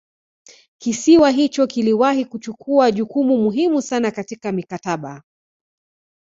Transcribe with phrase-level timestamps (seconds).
[0.77, 5.21] Kisiwa hicho kiliwahi kuchukua jukumu muhimu sana katika mikataba